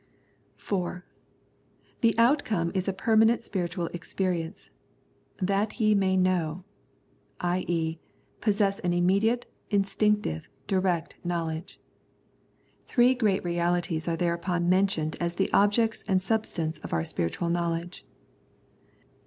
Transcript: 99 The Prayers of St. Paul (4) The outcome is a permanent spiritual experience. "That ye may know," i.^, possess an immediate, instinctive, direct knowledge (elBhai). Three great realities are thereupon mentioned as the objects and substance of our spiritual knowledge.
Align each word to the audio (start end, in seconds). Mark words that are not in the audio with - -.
99 0.57 0.57
The 0.57 0.65
Prayers 0.65 0.95
of 0.95 0.95
St. 0.95 0.97
Paul 0.97 2.01
(4) 2.01 2.01
The 2.01 2.15
outcome 2.17 2.71
is 2.73 2.87
a 2.87 2.91
permanent 2.93 3.43
spiritual 3.43 3.85
experience. 3.93 4.69
"That 5.37 5.79
ye 5.79 5.93
may 5.93 6.17
know," 6.17 6.63
i.^, 7.39 7.99
possess 8.41 8.79
an 8.79 8.93
immediate, 8.93 9.45
instinctive, 9.69 10.49
direct 10.65 11.17
knowledge 11.23 11.79
(elBhai). 11.79 12.87
Three 12.87 13.13
great 13.13 13.43
realities 13.43 14.07
are 14.07 14.17
thereupon 14.17 14.67
mentioned 14.67 15.17
as 15.19 15.35
the 15.35 15.51
objects 15.53 16.03
and 16.07 16.19
substance 16.19 16.79
of 16.79 16.93
our 16.93 17.03
spiritual 17.03 17.49
knowledge. 17.51 18.03